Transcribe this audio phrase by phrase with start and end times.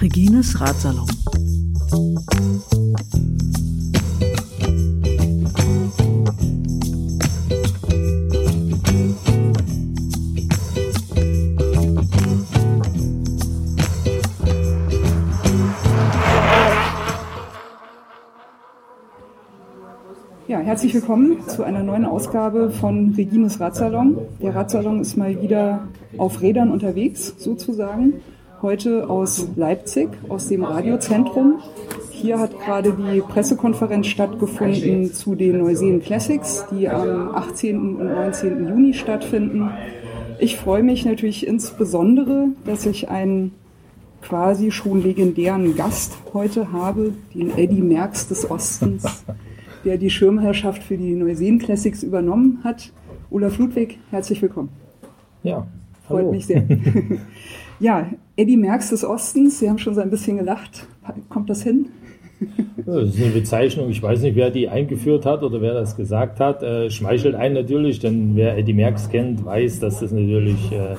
[0.00, 1.06] Regines Ratsalon.
[20.80, 24.16] Herzlich willkommen zu einer neuen Ausgabe von Regines Radsalon.
[24.40, 28.14] Der Radsalon ist mal wieder auf Rädern unterwegs, sozusagen.
[28.62, 31.60] Heute aus Leipzig, aus dem Radiozentrum.
[32.10, 37.96] Hier hat gerade die Pressekonferenz stattgefunden zu den Neuseen Classics, die am 18.
[37.96, 38.66] und 19.
[38.66, 39.68] Juni stattfinden.
[40.38, 43.52] Ich freue mich natürlich insbesondere, dass ich einen
[44.22, 49.04] quasi schon legendären Gast heute habe, den Eddie Merckx des Ostens
[49.84, 52.92] der die Schirmherrschaft für die Neuseen Classics übernommen hat.
[53.30, 54.68] Olaf Ludwig, herzlich willkommen.
[55.42, 55.66] Ja,
[56.06, 56.32] freut hallo.
[56.32, 56.64] mich sehr.
[57.80, 60.86] ja, Eddie Merckx des Ostens, Sie haben schon so ein bisschen gelacht.
[61.28, 61.86] Kommt das hin?
[62.86, 66.40] Das ist eine Bezeichnung, ich weiß nicht, wer die eingeführt hat oder wer das gesagt
[66.40, 66.62] hat.
[66.62, 70.96] Äh, schmeichelt einen natürlich, denn wer Eddie Merckx kennt, weiß, dass das natürlich äh,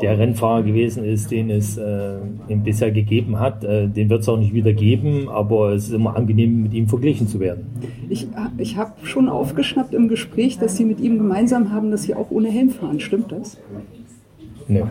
[0.00, 2.16] der Rennfahrer gewesen ist, den es äh,
[2.48, 3.64] bisher gegeben hat.
[3.64, 6.88] Äh, den wird es auch nicht wieder geben, aber es ist immer angenehm, mit ihm
[6.88, 7.66] verglichen zu werden.
[8.08, 8.26] Ich,
[8.58, 12.30] ich habe schon aufgeschnappt im Gespräch, dass Sie mit ihm gemeinsam haben, dass Sie auch
[12.30, 13.00] ohne Helm fahren.
[13.00, 13.58] Stimmt das?
[14.66, 14.82] Nee.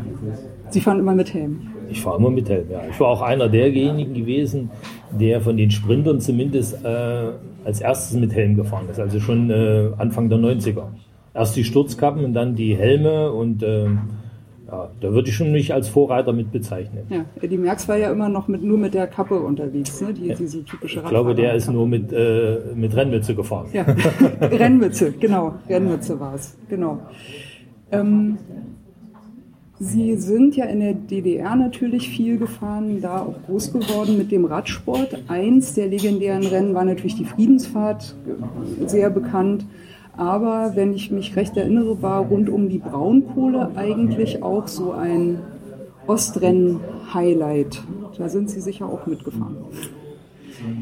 [0.70, 1.62] Sie fahren immer mit Helm?
[1.90, 2.82] Ich fahre immer mit Helm, ja.
[2.90, 4.70] Ich war auch einer derjenigen gewesen,
[5.12, 7.32] der von den Sprintern zumindest äh,
[7.66, 9.00] als erstes mit Helm gefahren ist.
[9.00, 10.86] Also schon äh, Anfang der 90er.
[11.34, 14.00] Erst die Sturzkappen und dann die Helme und ähm,
[14.74, 17.04] ja, da würde ich schon mich als Vorreiter mit bezeichnen.
[17.10, 20.14] Ja, Eddie Merckx war ja immer noch mit, nur mit der Kappe unterwegs, ne?
[20.14, 23.68] Die, diese typische Ich glaube, der ist nur mit, äh, mit Rennmütze gefahren.
[23.72, 23.86] Ja,
[24.42, 25.54] Rennmütze, genau.
[25.70, 27.00] Rennmütze war es, genau.
[27.92, 28.40] Ähm,
[29.80, 34.46] Sie sind ja in der DDR natürlich viel gefahren, da auch groß geworden mit dem
[34.46, 35.24] Radsport.
[35.28, 38.16] Eins der legendären Rennen war natürlich die Friedensfahrt,
[38.86, 39.66] sehr bekannt.
[40.16, 45.40] Aber wenn ich mich recht erinnere, war rund um die Braunkohle eigentlich auch so ein
[46.06, 47.82] Ostrennen-Highlight.
[48.18, 49.56] Da sind Sie sicher auch mitgefahren.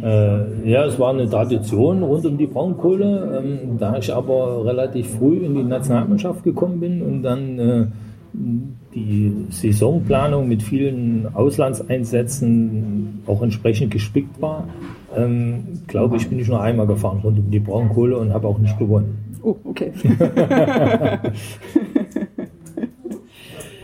[0.03, 3.41] Äh, ja, es war eine Tradition rund um die Braunkohle.
[3.43, 7.85] Ähm, da ich aber relativ früh in die Nationalmannschaft gekommen bin und dann äh,
[8.33, 14.67] die Saisonplanung mit vielen Auslandseinsätzen auch entsprechend gespickt war,
[15.15, 18.57] ähm, glaube ich, bin ich nur einmal gefahren rund um die Braunkohle und habe auch
[18.57, 19.17] nicht gewonnen.
[19.43, 19.91] Oh, okay.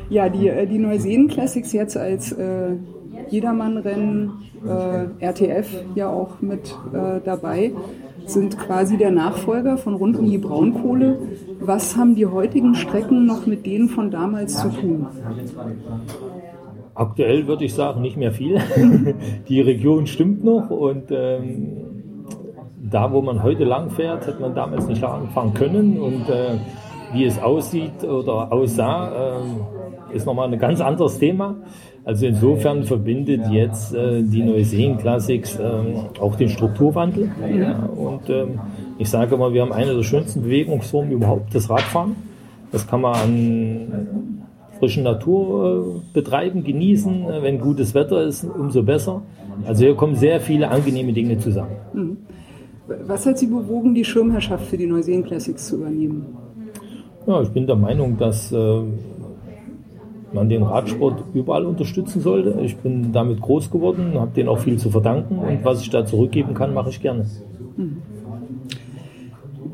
[0.09, 2.75] ja, die, die Neuseen Classics jetzt als äh,
[3.29, 4.31] Jedermannrennen,
[4.66, 7.72] äh, RTF ja auch mit äh, dabei,
[8.29, 11.19] sind quasi der Nachfolger von rund um die Braunkohle.
[11.59, 15.07] Was haben die heutigen Strecken noch mit denen von damals zu tun?
[16.93, 18.59] Aktuell würde ich sagen, nicht mehr viel.
[19.47, 21.77] die Region stimmt noch und ähm,
[22.89, 26.57] da, wo man heute lang fährt, hätte man damals nicht lang fahren können und äh,
[27.13, 29.76] wie es aussieht oder aussah, äh,
[30.13, 31.56] ist nochmal ein ganz anderes Thema.
[32.03, 35.63] Also insofern verbindet jetzt äh, die Neuseen Classics äh,
[36.22, 37.29] auch den Strukturwandel.
[37.53, 38.59] Ja, und ähm,
[38.97, 42.16] ich sage mal, wir haben eine der schönsten Bewegungsformen überhaupt, das Radfahren.
[42.72, 44.41] Das kann man an
[44.79, 47.25] frischen Natur äh, betreiben, genießen.
[47.41, 49.22] Wenn gutes Wetter ist, umso besser.
[49.66, 51.72] Also hier kommen sehr viele angenehme Dinge zusammen.
[51.94, 52.17] Mhm.
[53.06, 56.25] Was hat Sie bewogen, die Schirmherrschaft für die Neuseen Classics zu übernehmen?
[57.25, 58.81] Ja, ich bin der Meinung, dass äh,
[60.37, 62.59] man den Radsport überall unterstützen sollte.
[62.61, 66.05] Ich bin damit groß geworden, habe denen auch viel zu verdanken und was ich da
[66.05, 67.25] zurückgeben kann, mache ich gerne.
[67.75, 67.97] Mhm.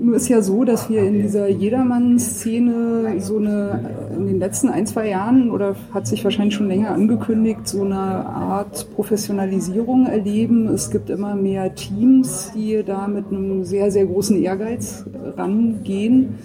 [0.04, 4.86] Nur ist ja so, dass wir in dieser Jedermann-Szene so eine, in den letzten ein,
[4.86, 10.68] zwei Jahren oder hat sich wahrscheinlich schon länger angekündigt, so eine Art Professionalisierung erleben.
[10.68, 15.06] Es gibt immer mehr Teams, die da mit einem sehr, sehr großen Ehrgeiz
[15.38, 16.36] rangehen.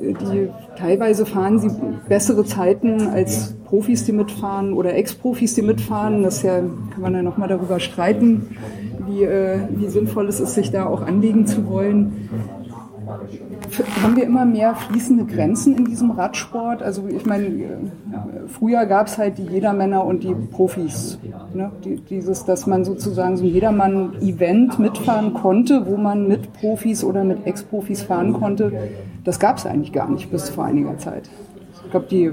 [0.00, 1.70] Die, teilweise fahren sie
[2.08, 6.22] bessere Zeiten als Profis, die mitfahren oder Ex-Profis, die mitfahren.
[6.22, 8.56] Das ja, kann man ja nochmal darüber streiten,
[9.06, 12.28] wie, äh, wie sinnvoll es ist, sich da auch anlegen zu wollen
[14.02, 16.82] haben wir immer mehr fließende Grenzen in diesem Radsport?
[16.82, 17.90] Also ich meine,
[18.48, 21.18] früher gab es halt die Jedermänner und die Profis.
[21.54, 21.70] Ne?
[21.84, 27.24] Die, dieses, dass man sozusagen so ein Jedermann-Event mitfahren konnte, wo man mit Profis oder
[27.24, 28.72] mit Ex-Profis fahren konnte,
[29.26, 31.28] das gab es eigentlich gar nicht bis vor einiger Zeit.
[31.84, 32.32] Ich glaube, die äh,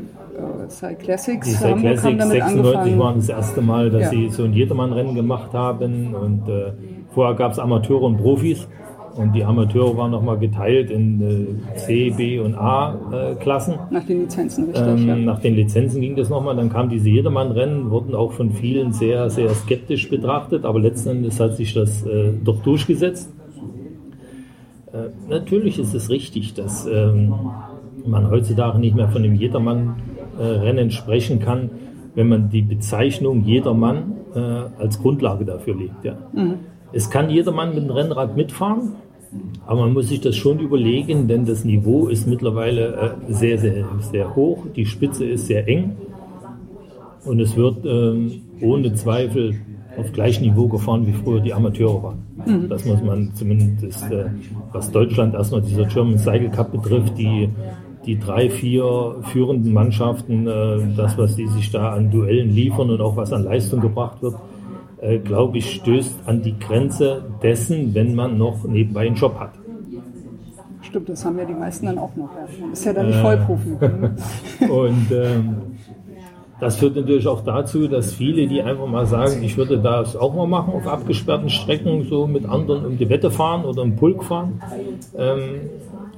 [0.69, 2.99] Cyclassics, die Cyclassics haben damit 96 angefangen.
[2.99, 4.09] waren das erste Mal, dass Ja.
[4.09, 6.71] sie so ein Jedermann-Rennen gemacht haben und äh,
[7.13, 8.67] vorher gab es Amateure und Profis.
[9.15, 13.73] Und die Amateure waren nochmal geteilt in äh, C, B und A-Klassen.
[13.75, 14.87] Äh, nach den Lizenzen, richtig.
[14.87, 15.15] Ähm, ja.
[15.15, 16.55] Nach den Lizenzen ging das nochmal.
[16.55, 21.39] Dann kam diese Jedermann-Rennen, wurden auch von vielen sehr, sehr skeptisch betrachtet, aber letzten Endes
[21.39, 23.31] hat sich das äh, doch durchgesetzt.
[24.93, 27.33] Äh, natürlich ist es richtig, dass ähm,
[28.05, 31.71] man heutzutage nicht mehr von dem Jedermann-Rennen sprechen kann,
[32.15, 36.03] wenn man die Bezeichnung Jedermann äh, als Grundlage dafür legt.
[36.03, 36.17] Ja.
[36.31, 36.55] Mhm.
[36.91, 38.93] Es kann jedermann mit dem Rennrad mitfahren,
[39.65, 43.85] aber man muss sich das schon überlegen, denn das Niveau ist mittlerweile äh, sehr, sehr,
[44.11, 44.65] sehr hoch.
[44.75, 45.95] Die Spitze ist sehr eng
[47.25, 49.55] und es wird ähm, ohne Zweifel
[49.97, 52.23] auf gleichem Niveau gefahren, wie früher die Amateure waren.
[52.45, 52.69] Mhm.
[52.69, 54.25] Das muss man zumindest, äh,
[54.71, 57.49] was Deutschland erstmal dieser German Cycle Cup betrifft, die,
[58.05, 63.01] die drei, vier führenden Mannschaften, äh, das, was die sich da an Duellen liefern und
[63.01, 64.35] auch was an Leistung gebracht wird,
[64.99, 69.51] äh, glaube ich, stößt an die Grenze dessen, wenn man noch nebenbei einen Job hat.
[70.81, 72.29] Stimmt, das haben ja die meisten dann auch noch.
[72.35, 72.71] Ja.
[72.71, 73.69] Ist ja dann nicht äh, Vollprofi.
[74.69, 75.55] und ähm,
[76.63, 80.33] das führt natürlich auch dazu, dass viele, die einfach mal sagen, ich würde das auch
[80.33, 84.23] mal machen auf abgesperrten Strecken, so mit anderen um die Wette fahren oder im Pulk
[84.23, 84.61] fahren,
[85.17, 85.69] ähm,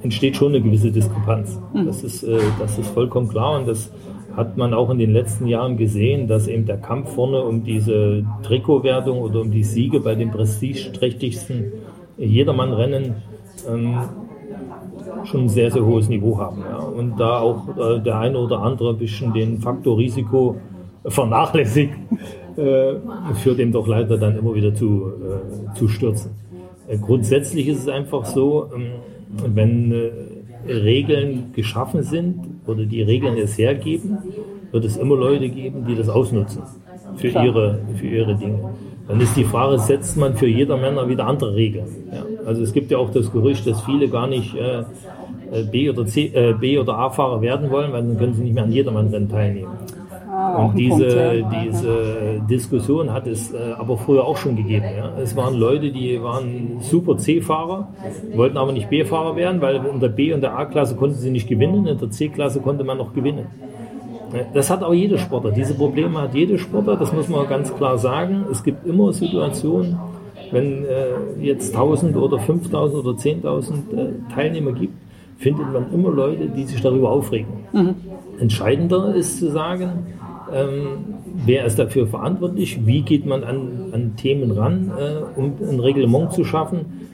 [0.02, 1.60] entsteht schon eine gewisse Diskrepanz.
[1.74, 1.86] Mhm.
[1.86, 3.90] Das, ist, äh, das ist vollkommen klar und das
[4.36, 8.24] hat man auch in den letzten Jahren gesehen, dass eben der Kampf vorne um diese
[8.44, 11.72] Trikotwertung oder um die Siege bei den prestigeträchtigsten
[12.18, 13.16] Jedermann-Rennen
[13.68, 13.98] ähm,
[15.26, 16.62] schon ein sehr, sehr hohes Niveau haben.
[16.68, 16.78] Ja.
[16.78, 20.56] Und da auch äh, der eine oder andere ein bisschen den Faktor Risiko
[21.04, 21.92] vernachlässigt,
[22.56, 22.94] äh,
[23.34, 26.32] führt eben doch leider dann immer wieder zu, äh, zu Stürzen.
[26.88, 28.86] Äh, grundsätzlich ist es einfach so, ähm,
[29.54, 32.36] wenn äh, Regeln geschaffen sind
[32.66, 34.18] oder die Regeln es hergeben,
[34.72, 36.62] wird es immer Leute geben, die das ausnutzen
[37.16, 38.70] für ihre, für ihre Dinge.
[39.08, 41.86] Dann ist die Frage, setzt man für jeder Männer wieder andere Regeln?
[42.12, 42.24] Ja.
[42.46, 44.80] Also es gibt ja auch das Gerücht, dass viele gar nicht äh,
[45.52, 48.54] äh B oder C, äh, B oder A-Fahrer werden wollen, weil dann können sie nicht
[48.54, 49.72] mehr an Jedermann-Rennen teilnehmen.
[50.36, 51.62] Ah, und diese, Punkt, ja.
[51.62, 54.84] diese Diskussion hat es äh, aber früher auch schon gegeben.
[54.96, 55.12] Ja.
[55.18, 57.88] Es waren Leute, die waren super C-Fahrer,
[58.34, 61.48] wollten aber nicht B-Fahrer werden, weil in der B- und der A-Klasse konnten sie nicht
[61.48, 63.46] gewinnen, in der C-Klasse konnte man noch gewinnen.
[64.52, 65.52] Das hat auch jeder Sportler.
[65.52, 68.44] Diese Probleme hat jeder Sportler, das muss man ganz klar sagen.
[68.50, 69.98] Es gibt immer Situationen,
[70.52, 74.94] wenn äh, jetzt 1000 oder 5000 oder 10.000 äh, Teilnehmer gibt,
[75.38, 77.48] findet man immer Leute, die sich darüber aufregen.
[77.72, 77.94] Mhm.
[78.40, 80.06] Entscheidender ist zu sagen,
[80.52, 81.14] ähm,
[81.44, 86.32] wer ist dafür verantwortlich, wie geht man an, an Themen ran, äh, um ein Reglement
[86.32, 87.08] zu schaffen,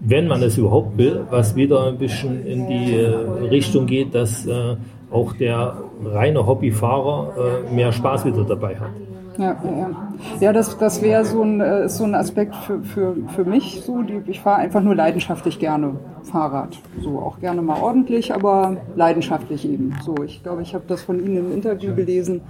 [0.00, 3.08] wenn man es überhaupt will, was wieder ein bisschen in die äh,
[3.50, 4.76] Richtung geht, dass äh,
[5.10, 8.90] auch der reine Hobbyfahrer äh, mehr Spaß wieder dabei hat.
[9.38, 9.78] Ja, ja.
[9.78, 10.07] ja
[10.52, 13.82] das, das wäre so ein, äh, so ein Aspekt für, für, für mich.
[13.84, 15.94] So, die, ich fahre einfach nur leidenschaftlich gerne
[16.24, 16.76] Fahrrad.
[17.00, 19.94] So auch gerne mal ordentlich, aber leidenschaftlich eben.
[20.04, 22.42] So, ich glaube, ich habe das von Ihnen im Interview gelesen.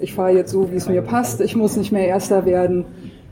[0.00, 1.40] Ich fahre jetzt so, wie es mir passt.
[1.40, 2.84] Ich muss nicht mehr Erster werden.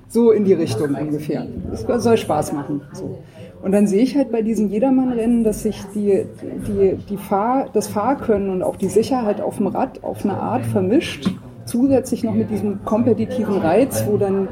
[0.08, 1.46] So in die Richtung ungefähr.
[1.72, 2.80] Es soll Spaß machen.
[2.92, 3.18] So.
[3.60, 6.24] Und dann sehe ich halt bei diesen Jedermann-Rennen, dass sich die,
[6.66, 10.64] die, die Fahr, das Fahrkönnen und auch die Sicherheit auf dem Rad auf eine Art
[10.64, 11.30] vermischt
[11.68, 14.48] zusätzlich noch mit diesem kompetitiven Reiz, wo dann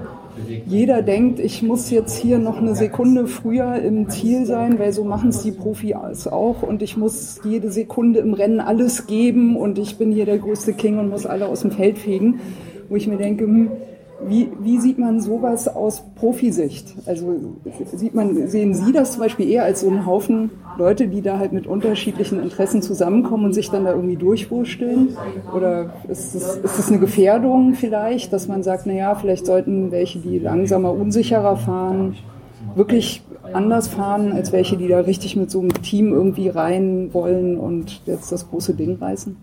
[0.67, 5.05] jeder denkt, ich muss jetzt hier noch eine Sekunde früher im Ziel sein, weil so
[5.05, 6.63] machen es die Profis auch.
[6.63, 9.57] Und ich muss jede Sekunde im Rennen alles geben.
[9.57, 12.41] Und ich bin hier der größte King und muss alle aus dem Feld fegen,
[12.89, 13.71] wo ich mir denke, hm,
[14.25, 16.95] wie, wie sieht man sowas aus Profisicht?
[17.07, 17.37] Also
[17.93, 21.39] sieht man, sehen Sie das zum Beispiel eher als so einen Haufen Leute, die da
[21.39, 25.17] halt mit unterschiedlichen Interessen zusammenkommen und sich dann da irgendwie durchwursteln?
[25.55, 30.19] Oder ist das, ist das eine Gefährdung vielleicht, dass man sagt, naja, vielleicht sollten welche,
[30.19, 32.17] die langsamer, unsicherer fahren,
[32.75, 37.59] wirklich anders fahren, als welche, die da richtig mit so einem Team irgendwie rein wollen
[37.59, 39.37] und jetzt das große Ding reißen?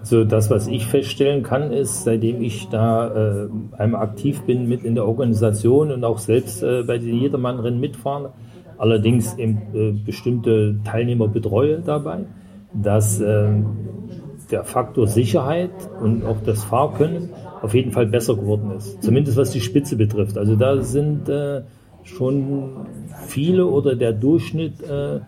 [0.00, 4.82] Also das, was ich feststellen kann, ist, seitdem ich da äh, einmal aktiv bin mit
[4.82, 8.30] in der Organisation und auch selbst äh, bei den Jedermann-Rennen mitfahren,
[8.78, 12.20] allerdings eben, äh, bestimmte Teilnehmer betreue dabei,
[12.72, 13.50] dass äh,
[14.50, 15.70] der Faktor Sicherheit
[16.02, 17.30] und auch das Fahrkönnen
[17.60, 19.02] auf jeden Fall besser geworden ist.
[19.02, 20.38] Zumindest was die Spitze betrifft.
[20.38, 21.62] Also da sind äh,
[22.04, 22.86] schon
[23.26, 25.20] viele oder der Durchschnitt äh,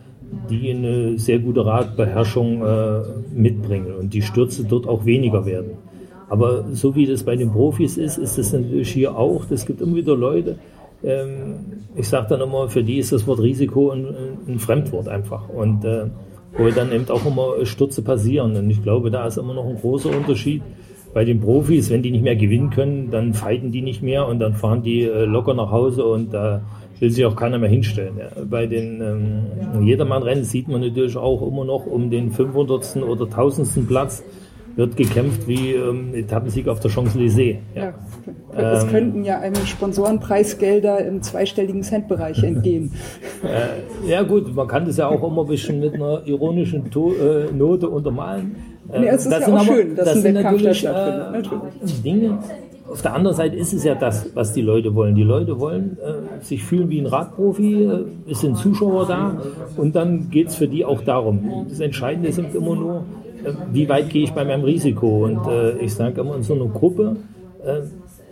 [0.50, 3.00] die eine sehr gute Radbeherrschung äh,
[3.34, 5.72] mitbringen und die Stürze dort auch weniger werden.
[6.28, 9.50] Aber so wie das bei den Profis ist, ist das natürlich hier auch.
[9.50, 10.56] Es gibt immer wieder Leute,
[11.04, 11.56] ähm,
[11.94, 14.06] ich sage dann immer, für die ist das Wort Risiko ein,
[14.48, 15.48] ein Fremdwort einfach.
[15.48, 16.06] Und äh,
[16.56, 18.56] wo dann eben auch immer Stürze passieren.
[18.56, 20.62] Und ich glaube, da ist immer noch ein großer Unterschied.
[21.14, 24.38] Bei den Profis, wenn die nicht mehr gewinnen können, dann fighten die nicht mehr und
[24.38, 26.58] dann fahren die äh, locker nach Hause und äh,
[27.02, 28.14] will sich auch keiner mehr hinstellen.
[28.16, 28.44] Ja.
[28.48, 32.96] Bei den ähm, Jedermann-Rennen sieht man natürlich auch immer noch um den 500.
[33.02, 33.88] oder 1000.
[33.88, 34.22] Platz
[34.76, 37.56] wird gekämpft wie ähm, Etappensieg auf der Champs-Élysées.
[37.74, 37.92] Ja.
[38.56, 38.72] ja.
[38.72, 42.92] Es ähm, könnten ja einem Sponsorenpreisgelder im zweistelligen Centbereich entgehen.
[43.42, 47.14] Äh, ja gut, man kann das ja auch immer ein bisschen mit einer ironischen to
[47.14, 48.54] äh, Note untermalen.
[48.92, 51.26] Äh, nee, es ist das ja auch aber, schön, dass das ein Wettkampf da stattfindet.
[51.26, 52.02] Äh, natürlich.
[52.02, 52.38] Dinge,
[52.92, 55.14] auf der anderen Seite ist es ja das, was die Leute wollen.
[55.14, 59.40] Die Leute wollen äh, sich fühlen wie ein Radprofi, äh, es sind Zuschauer da
[59.78, 61.66] und dann geht es für die auch darum.
[61.70, 63.04] Das Entscheidende ist immer nur,
[63.44, 65.24] äh, wie weit gehe ich bei meinem Risiko.
[65.24, 67.16] Und äh, ich sage immer in so einer Gruppe,
[67.64, 67.80] äh,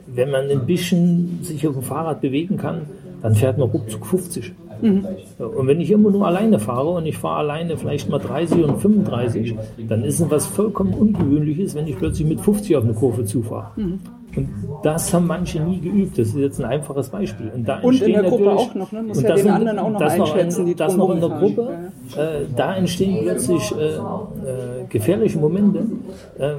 [0.06, 2.82] wenn man ein bisschen sich auf dem Fahrrad bewegen kann,
[3.22, 4.52] dann fährt man ruckzuck 50.
[4.82, 5.06] Mhm.
[5.38, 8.78] Und wenn ich immer nur alleine fahre und ich fahre alleine vielleicht mal 30 und
[8.78, 9.54] 35,
[9.88, 13.70] dann ist es was vollkommen Ungewöhnliches, wenn ich plötzlich mit 50 auf eine Kurve zufahre.
[13.76, 14.00] Mhm.
[14.36, 14.48] Und
[14.82, 16.18] das haben manche nie geübt.
[16.18, 17.50] Das ist jetzt ein einfaches Beispiel.
[17.54, 19.02] Und, da und in der Gruppe auch noch, ne?
[19.02, 21.90] Muss ja den anderen auch noch einschätzen, die Das noch in der Gruppe.
[22.16, 24.00] Äh, da entstehen plötzlich äh, äh,
[24.88, 25.80] gefährliche Momente,
[26.38, 26.52] äh,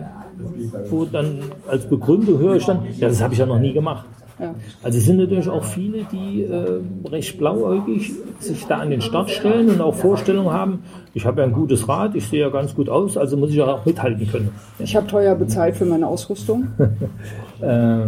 [0.90, 4.06] wo dann als Begründung höre ich dann, ja, das habe ich ja noch nie gemacht.
[4.42, 4.56] Ja.
[4.82, 9.30] Also es sind natürlich auch viele, die äh, recht blauäugig sich da an den Start
[9.30, 10.80] stellen und auch Vorstellungen haben,
[11.14, 13.58] ich habe ja ein gutes Rad, ich sehe ja ganz gut aus, also muss ich
[13.58, 14.50] ja auch mithalten können.
[14.80, 16.70] Ich habe teuer bezahlt für meine Ausrüstung.
[17.62, 18.08] äh,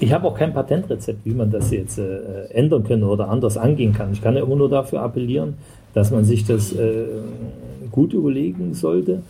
[0.00, 3.92] ich habe auch kein Patentrezept, wie man das jetzt äh, ändern könnte oder anders angehen
[3.92, 4.12] kann.
[4.12, 5.54] Ich kann ja immer nur dafür appellieren,
[5.94, 7.04] dass man sich das äh,
[7.92, 9.22] gut überlegen sollte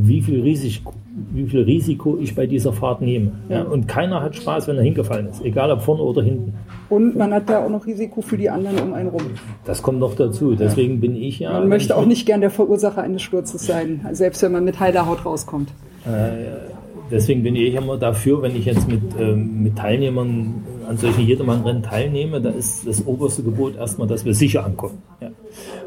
[0.00, 0.92] wie viel Risiko,
[1.32, 3.32] wie viel Risiko ich bei dieser Fahrt nehme.
[3.48, 6.54] Ja, und keiner hat Spaß, wenn er hingefallen ist, egal ob vorne oder hinten.
[6.88, 9.22] Und man hat da auch noch Risiko für die anderen um einen rum.
[9.64, 10.54] Das kommt noch dazu.
[10.54, 11.52] Deswegen bin ich ja.
[11.52, 15.06] Man möchte auch nicht gern der Verursacher eines Sturzes sein, selbst wenn man mit heiler
[15.06, 15.70] Haut rauskommt.
[16.06, 16.77] Äh,
[17.10, 21.82] deswegen bin ich immer dafür, wenn ich jetzt mit, ähm, mit Teilnehmern an solchen Jedermann-Rennen
[21.82, 25.02] teilnehme, da ist das oberste Gebot erstmal, dass wir sicher ankommen.
[25.20, 25.28] Ja.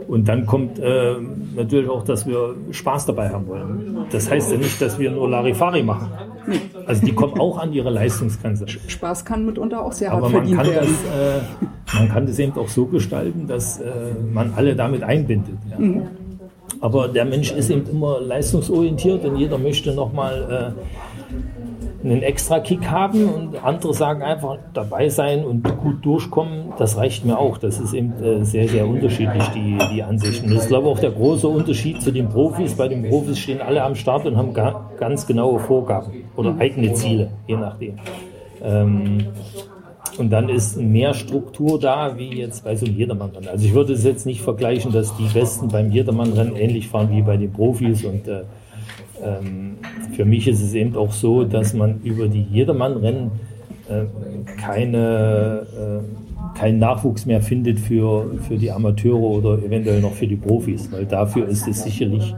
[0.08, 1.16] Und dann kommt äh,
[1.56, 4.06] natürlich auch, dass wir Spaß dabei haben wollen.
[4.12, 6.10] Das heißt ja nicht, dass wir nur Larifari machen.
[6.86, 8.68] Also die kommen auch an ihre Leistungsgrenze.
[8.68, 10.88] Spaß kann mitunter auch sehr hart Aber man kann werden.
[11.06, 13.90] Das, äh, man kann das eben auch so gestalten, dass äh,
[14.32, 15.58] man alle damit einbindet.
[15.70, 15.80] Ja.
[15.80, 16.04] Mhm.
[16.80, 21.11] Aber der Mensch ist eben immer leistungsorientiert und jeder möchte nochmal äh,
[22.04, 27.26] einen extra Kick haben und andere sagen einfach dabei sein und gut durchkommen, das reicht
[27.26, 27.58] mir auch.
[27.58, 30.50] Das ist eben äh, sehr, sehr unterschiedlich, die, die Ansichten.
[30.50, 32.74] Das ist, glaube ich, auch der große Unterschied zu den Profis.
[32.74, 34.54] Bei den Profis stehen alle am Start und haben
[34.98, 37.96] ganz genaue Vorgaben oder eigene Ziele, je nachdem.
[38.64, 39.28] Ähm,
[40.18, 43.48] und dann ist mehr Struktur da, wie jetzt bei so einem Jedermann-Rennen.
[43.48, 47.22] Also ich würde es jetzt nicht vergleichen, dass die Besten beim Jedermann-Rennen ähnlich fahren wie
[47.22, 48.44] bei den Profis und äh,
[49.24, 49.78] ähm,
[50.16, 53.32] für mich ist es eben auch so, dass man über die Jedermann-Rennen
[53.90, 54.04] äh,
[54.60, 60.36] keine, äh, keinen Nachwuchs mehr findet für, für die Amateure oder eventuell noch für die
[60.36, 62.36] Profis, weil dafür ist es sicherlich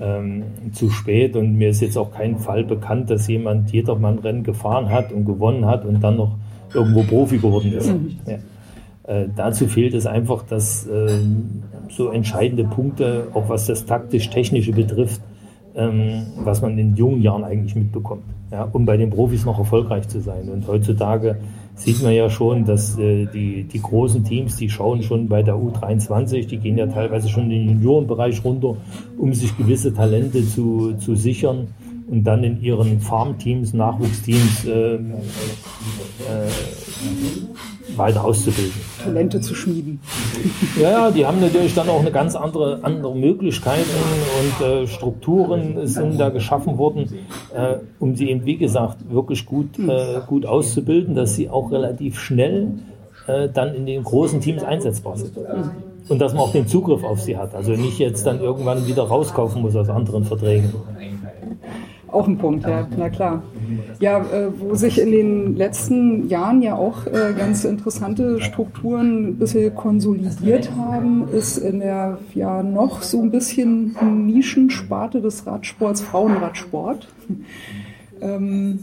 [0.00, 4.90] ähm, zu spät und mir ist jetzt auch kein Fall bekannt, dass jemand Jedermann-Rennen gefahren
[4.90, 6.36] hat und gewonnen hat und dann noch
[6.74, 7.92] irgendwo Profi geworden ist.
[8.26, 8.38] Ja.
[9.06, 11.08] Äh, dazu fehlt es einfach, dass äh,
[11.88, 15.20] so entscheidende Punkte, auch was das taktisch-technische betrifft,
[15.76, 20.08] ähm, was man in jungen Jahren eigentlich mitbekommt, ja, um bei den Profis noch erfolgreich
[20.08, 20.48] zu sein.
[20.48, 21.36] Und heutzutage
[21.74, 25.54] sieht man ja schon, dass äh, die, die großen Teams, die schauen schon bei der
[25.54, 28.76] U23, die gehen ja teilweise schon in den Juniorenbereich runter,
[29.18, 31.68] um sich gewisse Talente zu, zu sichern
[32.08, 34.98] und dann in ihren Farmteams, Nachwuchsteams äh, äh,
[37.98, 38.80] weiter auszubilden.
[39.02, 40.00] Talente zu schmieden.
[40.80, 43.88] Ja, ja, die haben natürlich dann auch eine ganz andere, andere Möglichkeiten
[44.40, 47.10] und äh, Strukturen sind da geschaffen worden,
[47.54, 52.18] äh, um sie eben, wie gesagt, wirklich gut, äh, gut auszubilden, dass sie auch relativ
[52.18, 52.72] schnell
[53.26, 55.32] äh, dann in den großen Teams einsetzbar sind.
[56.08, 57.54] Und dass man auch den Zugriff auf sie hat.
[57.54, 60.72] Also nicht jetzt dann irgendwann wieder rauskaufen muss aus anderen Verträgen.
[62.08, 63.42] Auch ein Punkt, ja, na klar.
[63.98, 69.36] Ja, äh, wo sich in den letzten Jahren ja auch äh, ganz interessante Strukturen ein
[69.36, 73.96] bisschen konsolidiert haben, ist in der ja noch so ein bisschen
[74.26, 77.08] Nischensparte des Radsports Frauenradsport.
[78.20, 78.78] Ähm,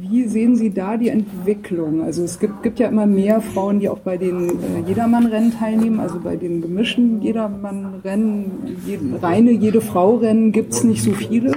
[0.00, 2.02] wie sehen Sie da die Entwicklung?
[2.02, 6.00] Also es gibt, gibt ja immer mehr Frauen, die auch bei den äh, Jedermann-Rennen teilnehmen,
[6.00, 8.50] also bei den gemischten Jedermann-Rennen,
[8.86, 11.52] je, reine jede Frau-Rennen gibt es nicht so viele.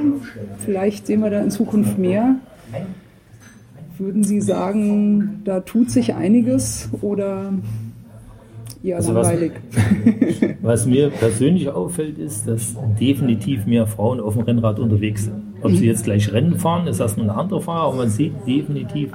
[0.60, 2.36] Vielleicht sehen wir da in Zukunft mehr.
[3.98, 7.54] Würden Sie sagen, da tut sich einiges oder
[8.84, 9.54] eher also langweilig?
[10.40, 15.55] Was, was mir persönlich auffällt, ist, dass definitiv mehr Frauen auf dem Rennrad unterwegs sind.
[15.66, 19.12] Ob sie jetzt gleich Rennen fahren, ist das eine andere Frage, aber man sieht definitiv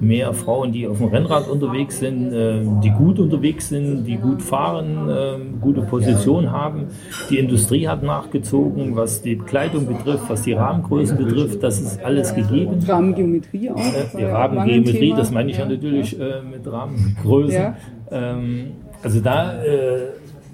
[0.00, 4.42] mehr Frauen, die auf dem Rennrad unterwegs sind, äh, die gut unterwegs sind, die gut
[4.42, 6.88] fahren, äh, gute Position haben.
[7.30, 12.34] Die Industrie hat nachgezogen, was die Kleidung betrifft, was die Rahmengrößen betrifft, das ist alles
[12.34, 12.80] gegeben.
[12.86, 13.78] Rahmengeometrie auch.
[13.78, 17.74] Äh, die Rahmengeometrie, das meine ich ja natürlich äh, mit Rahmengrößen.
[18.10, 18.66] Ähm,
[19.02, 19.98] also da äh,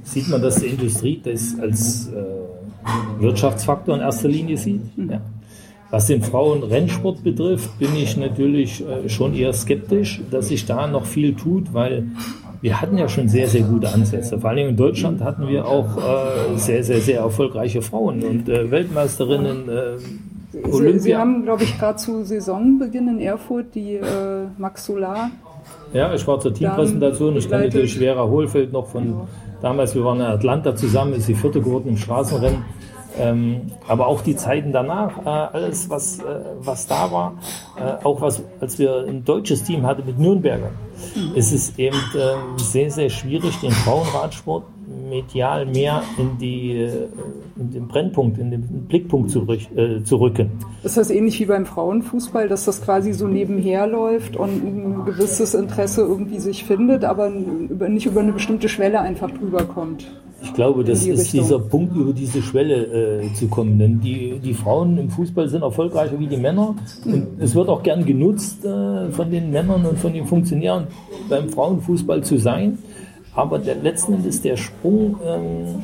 [0.02, 4.96] sieht man, dass die Industrie das als äh, Wirtschaftsfaktor in erster Linie sieht.
[4.96, 5.10] Mhm.
[5.10, 5.20] Ja.
[5.90, 11.04] Was den Frauenrennsport betrifft, bin ich natürlich äh, schon eher skeptisch, dass sich da noch
[11.04, 12.04] viel tut, weil
[12.60, 14.38] wir hatten ja schon sehr, sehr gute Ansätze.
[14.38, 18.70] Vor allem in Deutschland hatten wir auch äh, sehr, sehr, sehr erfolgreiche Frauen und äh,
[18.70, 19.68] Weltmeisterinnen.
[19.68, 19.82] Äh,
[20.52, 25.30] Sie, Sie, haben, glaube ich, gerade zu Saisonbeginn in Erfurt die äh, Max Solar.
[25.92, 27.36] Ja, ich war zur Teampräsentation.
[27.36, 29.28] Ich kenne natürlich Vera Hohlfeld noch von
[29.62, 29.94] damals.
[29.94, 32.64] Wir waren in Atlanta zusammen, ist sie Vierte geworden im Straßenrennen.
[33.20, 36.22] Ähm, aber auch die Zeiten danach, äh, alles, was, äh,
[36.60, 37.34] was da war,
[37.76, 40.70] äh, auch was, als wir ein deutsches Team hatten mit Nürnberger,
[41.14, 41.32] mhm.
[41.36, 44.64] es ist eben ähm, sehr, sehr schwierig, den Frauenradsport
[45.08, 47.08] medial mehr in, die, äh,
[47.58, 50.50] in den Brennpunkt, in den Blickpunkt zu, äh, zu rücken.
[50.82, 55.54] Ist das ähnlich wie beim Frauenfußball, dass das quasi so nebenher läuft und ein gewisses
[55.54, 60.06] Interesse irgendwie sich findet, aber nicht über eine bestimmte Schwelle einfach drüber kommt?
[60.42, 61.40] Ich glaube, das die ist Richtung.
[61.40, 63.78] dieser Punkt, über diese Schwelle äh, zu kommen.
[63.78, 66.76] Denn die, die Frauen im Fußball sind erfolgreicher wie die Männer.
[67.04, 70.86] Und es wird auch gern genutzt äh, von den Männern und von den Funktionären
[71.28, 72.78] beim Frauenfußball zu sein.
[73.34, 75.82] Aber der, letzten Endes der Sprung, ähm,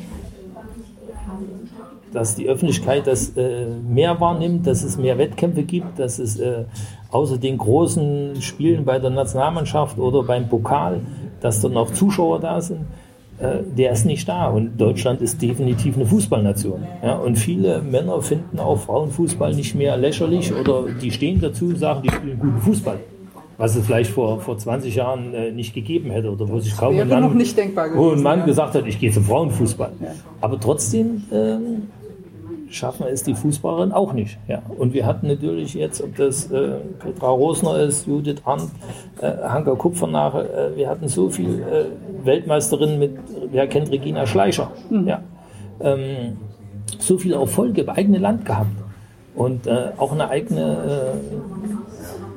[2.13, 6.65] dass die Öffentlichkeit das äh, mehr wahrnimmt, dass es mehr Wettkämpfe gibt, dass es äh,
[7.11, 11.01] außer den großen Spielen bei der Nationalmannschaft oder beim Pokal,
[11.41, 12.85] dass dann auch Zuschauer da sind
[13.39, 14.47] äh, der ist nicht da.
[14.47, 16.83] Und Deutschland ist definitiv eine Fußballnation.
[17.03, 21.77] Ja, und viele Männer finden auch Frauenfußball nicht mehr lächerlich oder die stehen dazu und
[21.77, 22.99] sagen, die spielen guten Fußball.
[23.57, 26.97] Was es vielleicht vor, vor 20 Jahren äh, nicht gegeben hätte oder wo sich kaum
[26.99, 27.23] ein Mann,
[27.95, 28.45] wo ein Mann ja.
[28.45, 29.91] gesagt hat, ich gehe zum Frauenfußball.
[29.99, 30.11] Ja.
[30.41, 31.87] Aber trotzdem ähm,
[32.69, 34.37] schaffen es die Fußballerin auch nicht.
[34.47, 34.61] Ja.
[34.77, 38.69] Und wir hatten natürlich jetzt, ob das äh, Petra Rosner ist, Judith Arndt,
[39.21, 41.85] äh, Hanka Kupfernache, äh, wir hatten so viele äh,
[42.25, 43.17] Weltmeisterinnen mit,
[43.51, 45.07] wer kennt Regina Schleicher, mhm.
[45.07, 45.21] ja.
[45.79, 46.37] Ähm,
[46.99, 48.71] so viele Erfolge im eigenen Land gehabt
[49.35, 51.76] und äh, auch eine eigene, äh,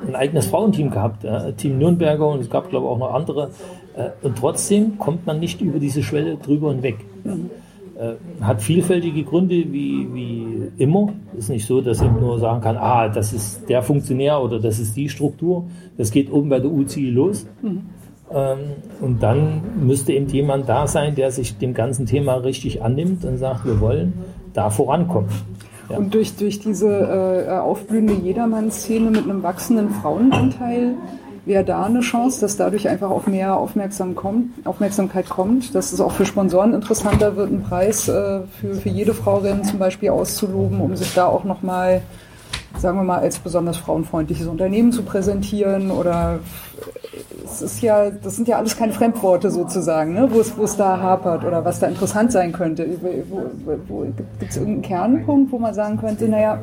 [0.07, 3.51] ein eigenes Frauenteam gehabt, Team Nürnberger und es gab glaube ich auch noch andere.
[4.23, 6.97] und trotzdem kommt man nicht über diese Schwelle drüber hinweg.
[7.25, 7.51] Mhm.
[8.01, 11.13] Äh, hat vielfältige Gründe, wie, wie immer.
[11.37, 14.79] Ist nicht so, dass ich nur sagen kann, ah, das ist der Funktionär oder das
[14.79, 15.67] ist die Struktur.
[15.99, 17.47] Das geht oben bei der UCI los.
[17.61, 17.83] Mhm.
[18.33, 18.59] Ähm,
[19.03, 23.37] und dann müsste eben jemand da sein, der sich dem ganzen Thema richtig annimmt und
[23.37, 24.15] sagt, wir wollen
[24.55, 25.29] da vorankommen.
[25.97, 30.95] Und durch, durch diese äh, aufblühende Jedermann-Szene mit einem wachsenden Frauenanteil
[31.47, 36.01] wäre da eine Chance, dass dadurch einfach auch mehr Aufmerksam kommt, Aufmerksamkeit kommt, dass es
[36.01, 40.81] auch für Sponsoren interessanter wird, einen Preis äh, für, für jede Frau zum Beispiel auszuloben,
[40.81, 42.03] um sich da auch nochmal,
[42.79, 46.41] sagen wir mal, als besonders frauenfreundliches Unternehmen zu präsentieren oder
[47.45, 50.29] es ist ja, das sind ja alles keine Fremdworte sozusagen, ne?
[50.31, 52.87] wo, es, wo es da hapert oder was da interessant sein könnte.
[52.87, 56.61] Gibt es irgendeinen Kernpunkt, wo man sagen könnte, naja,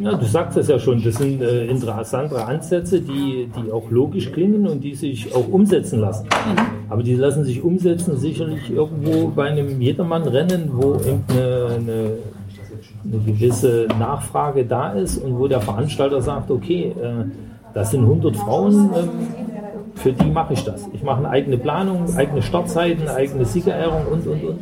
[0.00, 4.32] ja, du sagst es ja schon, das sind äh, interessante Ansätze, die, die auch logisch
[4.32, 6.24] klingen und die sich auch umsetzen lassen.
[6.24, 6.90] Mhm.
[6.90, 12.12] Aber die lassen sich umsetzen sicherlich irgendwo bei einem Jedermann-Rennen, wo eine, eine,
[13.04, 17.24] eine, gewisse Nachfrage da ist und wo der Veranstalter sagt, okay, äh,
[17.72, 20.88] das sind 100 Frauen, äh, für die mache ich das.
[20.92, 24.58] Ich mache eine eigene Planung, eigene Startzeiten, eigene Siegerehrung und, und, und.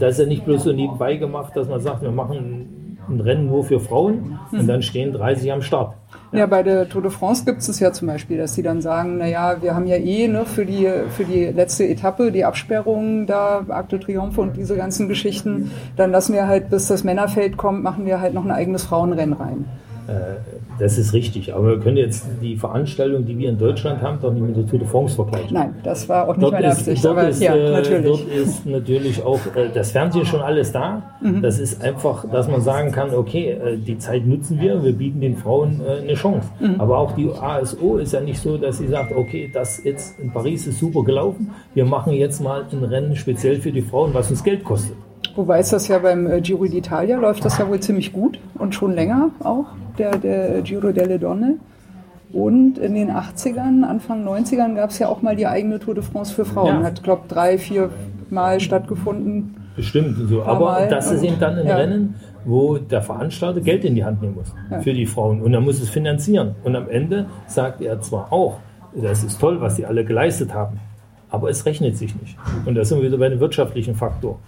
[0.00, 3.46] Das ist ja nicht bloß so nebenbei gemacht, dass man sagt, wir machen ein Rennen
[3.46, 5.94] nur für Frauen und dann stehen 30 am Start.
[6.36, 9.18] Ja, bei der Tour de France gibt es ja zum Beispiel, dass sie dann sagen,
[9.18, 13.64] naja, wir haben ja eh ne, für, die, für die letzte Etappe die Absperrungen da,
[13.68, 18.04] Akte Triomphe und diese ganzen Geschichten, dann lassen wir halt, bis das Männerfeld kommt, machen
[18.04, 19.64] wir halt noch ein eigenes Frauenrennen rein.
[20.08, 20.36] Äh,
[20.78, 24.32] das ist richtig, aber wir können jetzt die Veranstaltung, die wir in Deutschland haben, doch
[24.32, 25.52] nicht mit der Tour de France vergleichen.
[25.52, 27.04] Nein, das war auch nicht dort meine ist, Absicht.
[27.04, 28.06] Dort, aber, ist, ja, äh, natürlich.
[28.06, 31.02] dort ist natürlich auch äh, das Fernsehen schon alles da.
[31.20, 31.42] Mhm.
[31.42, 35.36] Das ist einfach, dass man sagen kann, okay, die Zeit nutzen wir, wir bieten den
[35.36, 36.48] Frauen eine Chance.
[36.60, 36.74] Mhm.
[36.78, 40.30] Aber auch die ASO ist ja nicht so, dass sie sagt, okay, das jetzt in
[40.32, 44.30] Paris ist super gelaufen, wir machen jetzt mal ein Rennen speziell für die Frauen, was
[44.30, 44.96] uns Geld kostet.
[45.36, 48.94] Wobei ist das ja beim Giro d'Italia läuft das ja wohl ziemlich gut und schon
[48.94, 49.66] länger auch
[49.98, 51.56] der, der Giro delle Donne.
[52.32, 56.02] Und in den 80ern, Anfang 90ern gab es ja auch mal die eigene Tour de
[56.02, 56.80] France für Frauen.
[56.80, 56.82] Ja.
[56.82, 57.90] Hat, glaube ich, drei, vier
[58.30, 59.54] Mal stattgefunden.
[59.76, 60.42] Bestimmt so.
[60.42, 60.88] Aber mal.
[60.88, 61.76] das ist eben dann ein ja.
[61.76, 64.80] Rennen, wo der Veranstalter Geld in die Hand nehmen muss ja.
[64.80, 65.40] für die Frauen.
[65.42, 66.56] Und er muss es finanzieren.
[66.64, 68.58] Und am Ende sagt er zwar auch,
[68.94, 70.80] das ist toll, was sie alle geleistet haben,
[71.28, 72.36] aber es rechnet sich nicht.
[72.64, 74.38] Und da sind wir wieder bei dem wirtschaftlichen Faktor.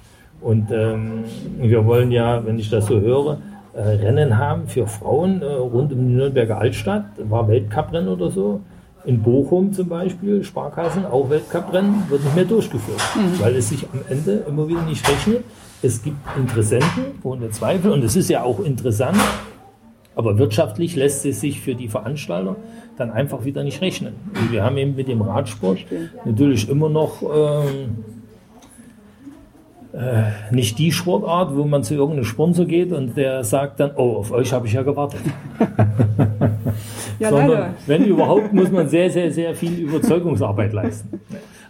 [0.40, 1.24] Und ähm,
[1.60, 3.38] wir wollen ja, wenn ich das so höre,
[3.74, 8.60] äh, Rennen haben für Frauen äh, rund um die Nürnberger Altstadt, war Weltcuprennen oder so.
[9.04, 13.40] In Bochum zum Beispiel, Sparkassen, auch Weltcuprennen, wird nicht mehr durchgeführt, mhm.
[13.40, 15.44] weil es sich am Ende immer wieder nicht rechnet.
[15.80, 19.18] Es gibt Interessenten, ohne Zweifel, und es ist ja auch interessant,
[20.16, 22.56] aber wirtschaftlich lässt es sich für die Veranstalter
[22.96, 24.14] dann einfach wieder nicht rechnen.
[24.34, 25.78] Und wir haben eben mit dem Radsport
[26.24, 28.04] natürlich immer noch ähm,
[29.92, 34.16] äh, nicht die Sportart, wo man zu irgendeinem Sponsor geht und der sagt dann, oh,
[34.16, 35.20] auf euch habe ich ja gewartet.
[37.18, 37.74] ja, Sondern, leider.
[37.86, 41.20] wenn überhaupt, muss man sehr, sehr, sehr viel Überzeugungsarbeit leisten.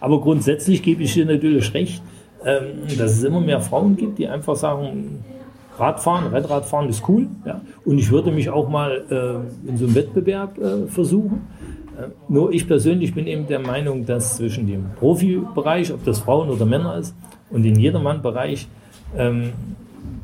[0.01, 2.01] Aber grundsätzlich gebe ich dir natürlich recht,
[2.45, 5.23] ähm, dass es immer mehr Frauen gibt, die einfach sagen,
[5.77, 7.27] Radfahren, Rennradfahren ist cool.
[7.45, 7.61] Ja.
[7.85, 11.47] Und ich würde mich auch mal äh, in so einem Wettbewerb äh, versuchen.
[12.27, 16.65] Nur ich persönlich bin eben der Meinung, dass zwischen dem Profibereich, ob das Frauen oder
[16.65, 17.15] Männer ist,
[17.49, 18.67] und in Jedermann-Bereich
[19.17, 19.53] ähm,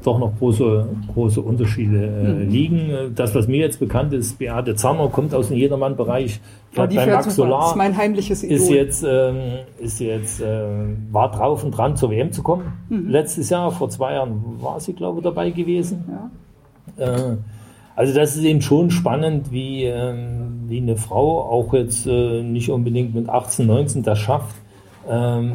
[0.04, 2.50] doch noch große, große Unterschiede äh, mhm.
[2.50, 2.90] liegen.
[3.16, 6.40] Das, was mir jetzt bekannt ist, Beate Zanner kommt aus dem Jedermann-Bereich,
[6.76, 7.62] ja, bei Max Solar.
[7.62, 8.58] Das ist mein heimliches Idol.
[8.58, 9.36] Ist jetzt, ähm,
[9.80, 10.64] ist jetzt äh,
[11.12, 12.74] war drauf und dran zur WM zu kommen.
[12.90, 13.10] Mhm.
[13.10, 16.06] Letztes Jahr, vor zwei Jahren war sie, glaube ich, dabei gewesen.
[16.98, 17.32] Ja.
[17.34, 17.38] Äh,
[17.96, 22.70] also das ist eben schon spannend, wie, ähm, wie eine Frau auch jetzt äh, nicht
[22.70, 24.56] unbedingt mit 18, 19 das schafft.
[25.10, 25.52] Ähm,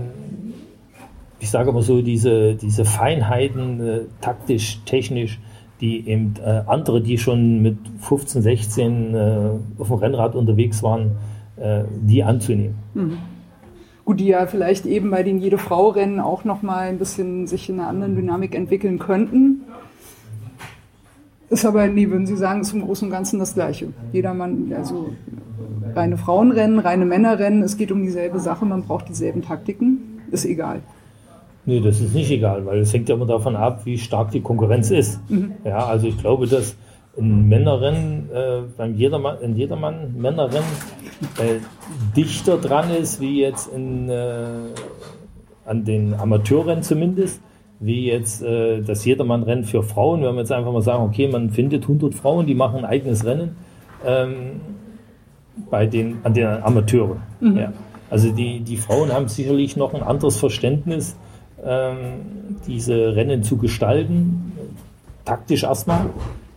[1.39, 5.39] ich sage mal so, diese, diese Feinheiten, äh, taktisch, technisch,
[5.81, 11.17] die eben äh, andere, die schon mit 15, 16 äh, auf dem Rennrad unterwegs waren,
[11.57, 12.77] äh, die anzunehmen.
[12.95, 13.19] Mhm.
[14.05, 17.89] Gut, die ja vielleicht eben bei den Jede-Frau-Rennen auch nochmal ein bisschen sich in einer
[17.89, 19.63] anderen Dynamik entwickeln könnten.
[21.51, 23.89] Ist aber, nee, würden Sie sagen, ist im Großen und Ganzen das Gleiche.
[24.13, 25.11] Jedermann, also
[25.95, 30.81] reine Frauenrennen, reine Männerrennen, es geht um dieselbe Sache, man braucht dieselben Taktiken, ist egal.
[31.67, 34.41] Nee, das ist nicht egal, weil es hängt ja immer davon ab, wie stark die
[34.41, 35.21] Konkurrenz ist.
[35.29, 35.53] Mhm.
[35.65, 36.77] Ja, also ich glaube, dass
[37.19, 40.71] ein Männerrennen, äh, beim Jedermann, in Jedermann Männerrennen
[41.39, 41.59] äh,
[42.17, 44.47] dichter dran ist, wie jetzt in, äh,
[45.67, 47.41] an den Amateurrennen zumindest,
[47.81, 50.23] wie jetzt äh, das Jedermann-Rennen für Frauen.
[50.23, 53.25] Wenn wir jetzt einfach mal sagen, okay, man findet 100 Frauen, die machen ein eigenes
[53.25, 53.57] Rennen
[54.07, 54.61] ähm,
[55.71, 57.23] bei den, an den Amateuren.
[57.41, 57.57] Mhm.
[57.57, 57.73] Ja.
[58.11, 61.17] Also die, die Frauen haben sicherlich noch ein anderes Verständnis
[61.65, 64.53] ähm, diese Rennen zu gestalten,
[65.25, 66.07] taktisch erstmal,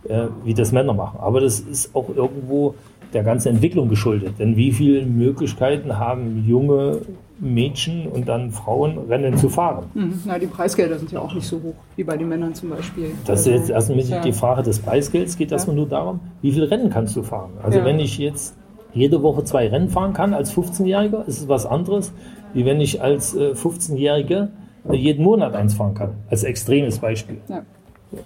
[0.08, 1.20] äh, wie das Männer machen.
[1.20, 2.74] Aber das ist auch irgendwo
[3.14, 4.34] der ganzen Entwicklung geschuldet.
[4.38, 7.00] Denn wie viele Möglichkeiten haben junge
[7.40, 9.86] Mädchen und dann Frauen Rennen zu fahren?
[9.94, 10.20] Mhm.
[10.24, 13.12] Na, die Preisgelder sind ja auch nicht so hoch wie bei den Männern zum Beispiel.
[13.26, 14.20] Das ist jetzt erstmal ja.
[14.20, 15.36] die Frage des Preisgelds.
[15.36, 15.56] Geht ja.
[15.56, 17.52] erstmal nur darum, wie viele Rennen kannst du fahren?
[17.62, 17.84] Also ja.
[17.84, 18.56] wenn ich jetzt
[18.92, 22.12] jede Woche zwei Rennen fahren kann als 15-Jähriger, ist es was anderes,
[22.52, 24.48] wie wenn ich als äh, 15-Jähriger
[24.92, 27.38] jeden Monat eins fahren kann, als extremes Beispiel.
[27.48, 27.64] Ja.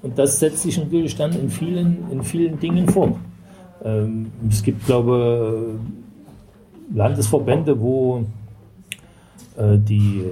[0.02, 3.14] Und das setzt sich natürlich dann in vielen, in vielen Dingen fort.
[3.84, 5.78] Ähm, es gibt, glaube
[6.94, 8.24] Landesverbände, wo
[9.56, 10.24] äh, die,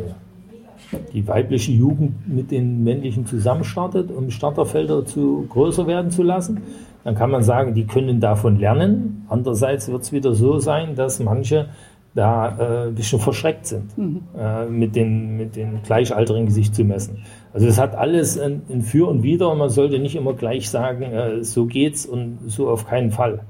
[1.12, 6.62] die weibliche Jugend mit den männlichen zusammenstartet, um Starterfelder zu, größer werden zu lassen.
[7.04, 9.26] Dann kann man sagen, die können davon lernen.
[9.28, 11.68] Andererseits wird es wieder so sein, dass manche
[12.16, 14.22] da äh, ein bisschen verschreckt sind, mhm.
[14.36, 17.18] äh, mit, den, mit den Gleichaltrigen sich zu messen.
[17.52, 20.70] Also es hat alles ein, ein, Für und Wider und man sollte nicht immer gleich
[20.70, 23.42] sagen, äh, so geht's und so auf keinen Fall.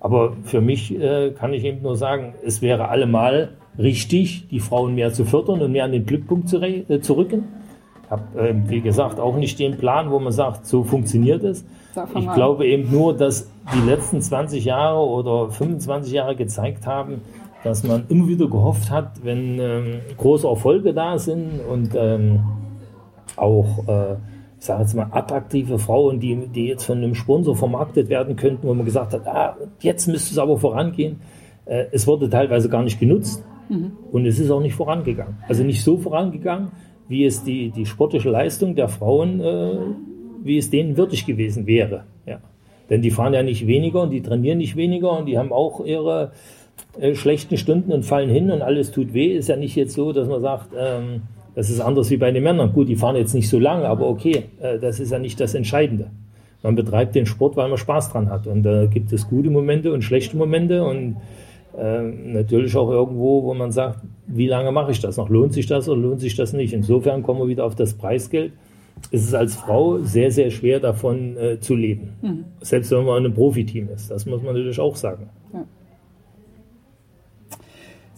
[0.00, 4.94] Aber für mich äh, kann ich eben nur sagen, es wäre allemal richtig, die Frauen
[4.94, 7.48] mehr zu fördern und mehr an den Glückpunkt zu, äh, zu rücken.
[8.04, 11.66] Ich habe, äh, wie gesagt, auch nicht den Plan, wo man sagt, so funktioniert es.
[12.16, 17.22] Ich glaube eben nur, dass die letzten 20 Jahre oder 25 Jahre gezeigt haben,
[17.64, 22.40] dass man immer wieder gehofft hat, wenn ähm, große Erfolge da sind und ähm,
[23.36, 24.14] auch, äh,
[24.58, 28.66] ich sage jetzt mal, attraktive Frauen, die, die jetzt von einem Sponsor vermarktet werden könnten,
[28.66, 31.20] wo man gesagt hat, ah, jetzt müsste es aber vorangehen.
[31.64, 33.92] Äh, es wurde teilweise gar nicht genutzt mhm.
[34.12, 35.38] und es ist auch nicht vorangegangen.
[35.48, 36.72] Also nicht so vorangegangen,
[37.08, 39.78] wie es die, die sportliche Leistung der Frauen, äh,
[40.42, 42.04] wie es denen würdig gewesen wäre.
[42.26, 42.40] Ja.
[42.90, 45.84] Denn die fahren ja nicht weniger und die trainieren nicht weniger und die haben auch
[45.84, 46.32] ihre
[47.00, 49.32] äh, schlechten Stunden und fallen hin und alles tut weh.
[49.32, 51.22] Ist ja nicht jetzt so, dass man sagt, ähm,
[51.54, 52.72] das ist anders wie bei den Männern.
[52.72, 55.54] Gut, die fahren jetzt nicht so lang, aber okay, äh, das ist ja nicht das
[55.54, 56.10] Entscheidende.
[56.62, 58.46] Man betreibt den Sport, weil man Spaß dran hat.
[58.46, 61.16] Und da gibt es gute Momente und schlechte Momente und
[61.76, 65.28] äh, natürlich auch irgendwo, wo man sagt, wie lange mache ich das noch?
[65.28, 66.72] Lohnt sich das oder lohnt sich das nicht?
[66.72, 68.52] Insofern kommen wir wieder auf das Preisgeld.
[69.12, 72.14] ist es als Frau sehr, sehr schwer davon äh, zu leben.
[72.22, 72.44] Mhm.
[72.60, 74.10] Selbst wenn man in einem Profiteam ist.
[74.10, 75.28] Das muss man natürlich auch sagen.
[75.52, 75.64] Ja.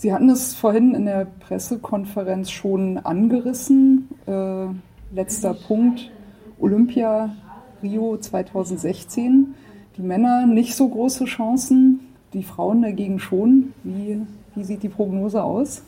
[0.00, 4.08] Sie hatten es vorhin in der Pressekonferenz schon angerissen.
[4.26, 4.68] Äh,
[5.14, 6.10] letzter Punkt.
[6.58, 7.36] Olympia
[7.82, 9.54] Rio 2016.
[9.98, 12.00] Die Männer nicht so große Chancen,
[12.32, 13.74] die Frauen dagegen schon.
[13.84, 14.22] Wie,
[14.54, 15.82] wie sieht die Prognose aus?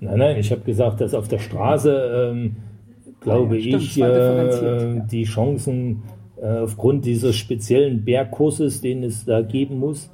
[0.00, 2.56] Nein, nein, ich habe gesagt, dass auf der Straße, ähm,
[3.20, 5.00] glaube ja, ich, äh, ja.
[5.00, 6.02] die Chancen
[6.40, 10.08] äh, aufgrund dieses speziellen Bergkurses, den es da geben muss,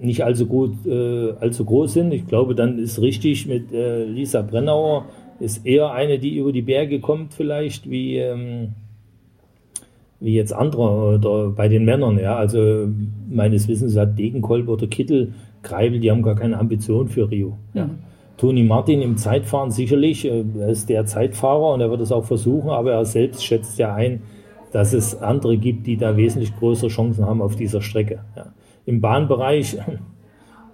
[0.00, 2.12] nicht allzu gut, äh, allzu groß sind.
[2.12, 5.06] Ich glaube, dann ist richtig mit äh, Lisa Brennauer
[5.38, 8.74] ist eher eine, die über die Berge kommt, vielleicht wie ähm,
[10.20, 12.18] wie jetzt andere oder bei den Männern.
[12.18, 12.88] Ja, also
[13.28, 17.56] meines Wissens hat Degenkolb oder Kittel, Greibel, die haben gar keine Ambition für Rio.
[17.74, 17.86] Ja.
[17.86, 17.98] Mhm.
[18.36, 22.24] Toni Martin im Zeitfahren sicherlich, äh, er ist der Zeitfahrer und er wird es auch
[22.24, 24.22] versuchen, aber er selbst schätzt ja ein,
[24.72, 28.20] dass es andere gibt, die da wesentlich größere Chancen haben auf dieser Strecke.
[28.36, 28.46] Ja.
[28.86, 29.76] Im Bahnbereich,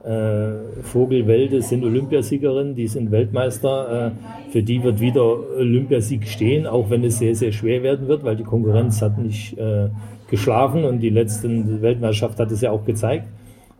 [0.06, 4.12] äh, Vogelwelde sind Olympiasiegerinnen, die sind Weltmeister.
[4.12, 5.24] Äh, für die wird wieder
[5.58, 9.58] Olympiasieg stehen, auch wenn es sehr, sehr schwer werden wird, weil die Konkurrenz hat nicht
[9.58, 9.88] äh,
[10.30, 11.48] geschlafen und die letzte
[11.82, 13.26] Weltmeisterschaft hat es ja auch gezeigt.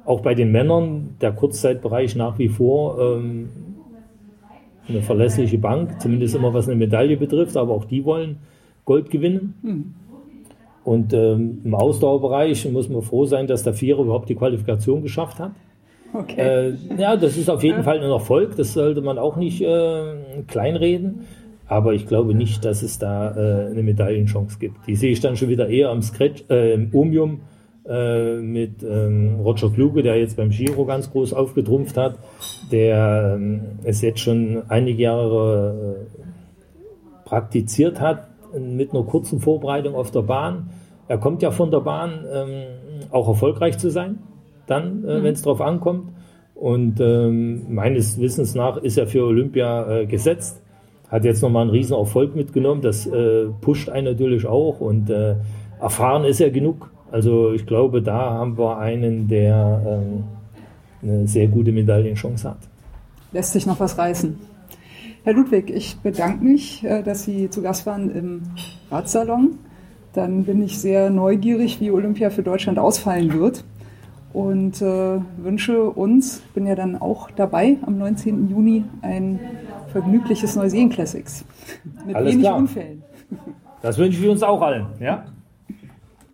[0.04, 3.48] Auch bei den Männern, der Kurzzeitbereich nach wie vor ähm,
[4.88, 8.38] eine verlässliche Bank, zumindest immer was eine Medaille betrifft, aber auch die wollen
[8.84, 9.54] Gold gewinnen.
[9.62, 9.94] Mhm.
[10.86, 15.40] Und ähm, im Ausdauerbereich muss man froh sein, dass der Vierer überhaupt die Qualifikation geschafft
[15.40, 15.50] hat.
[16.12, 16.40] Okay.
[16.40, 20.14] Äh, ja, das ist auf jeden Fall ein Erfolg, das sollte man auch nicht äh,
[20.46, 21.22] kleinreden.
[21.66, 24.86] Aber ich glaube nicht, dass es da äh, eine Medaillenchance gibt.
[24.86, 27.40] Die sehe ich dann schon wieder eher am Scratch, äh, im Omium
[27.88, 32.20] äh, mit ähm, Roger Kluge, der jetzt beim Giro ganz groß aufgetrumpft hat,
[32.70, 40.10] der ähm, es jetzt schon einige Jahre äh, praktiziert hat mit einer kurzen Vorbereitung auf
[40.10, 40.70] der Bahn.
[41.08, 42.62] Er kommt ja von der Bahn, ähm,
[43.10, 44.18] auch erfolgreich zu sein,
[44.66, 45.24] dann, äh, mhm.
[45.24, 46.10] wenn es darauf ankommt.
[46.54, 50.62] Und ähm, meines Wissens nach ist er für Olympia äh, gesetzt.
[51.08, 52.80] Hat jetzt nochmal einen riesen Erfolg mitgenommen.
[52.80, 54.80] Das äh, pusht einen natürlich auch.
[54.80, 55.36] Und äh,
[55.80, 56.90] erfahren ist er genug.
[57.12, 60.24] Also ich glaube, da haben wir einen, der ähm,
[61.02, 62.58] eine sehr gute Medaillenchance hat.
[63.32, 64.38] Lässt sich noch was reißen.
[65.26, 68.42] Herr Ludwig, ich bedanke mich, äh, dass Sie zu Gast waren im
[68.92, 69.58] Radsalon.
[70.12, 73.64] Dann bin ich sehr neugierig, wie Olympia für Deutschland ausfallen wird.
[74.32, 78.48] Und äh, wünsche uns, bin ja dann auch dabei am 19.
[78.48, 79.40] Juni, ein
[79.88, 81.44] vergnügliches Neuseen Classics.
[82.06, 82.58] Mit Alles wenig klar.
[82.58, 83.02] Unfällen.
[83.82, 84.86] Das wünschen wir uns auch allen.
[85.00, 85.24] Ja?